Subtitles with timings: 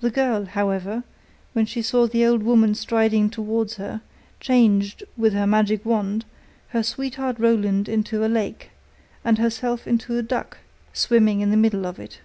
[0.00, 1.04] The girl, however,
[1.52, 4.00] when she saw the old woman striding towards her,
[4.40, 6.24] changed, with her magic wand,
[6.70, 8.70] her sweetheart Roland into a lake,
[9.24, 10.58] and herself into a duck
[10.92, 12.18] swimming in the middle of it.